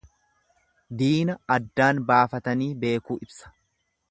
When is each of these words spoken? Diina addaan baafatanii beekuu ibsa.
Diina 1.01 1.35
addaan 1.57 2.01
baafatanii 2.09 2.73
beekuu 2.85 3.23
ibsa. 3.29 3.55